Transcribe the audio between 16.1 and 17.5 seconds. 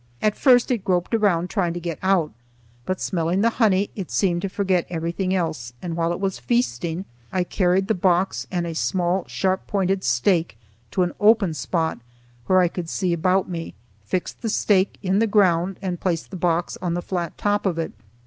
the box on the flat